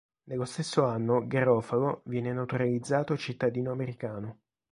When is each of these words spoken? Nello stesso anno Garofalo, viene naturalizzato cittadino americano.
Nello 0.23 0.45
stesso 0.45 0.85
anno 0.85 1.27
Garofalo, 1.27 2.01
viene 2.05 2.33
naturalizzato 2.33 3.15
cittadino 3.17 3.69
americano. 3.71 4.39